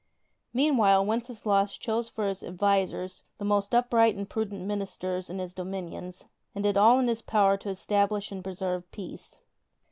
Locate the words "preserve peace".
8.43-9.37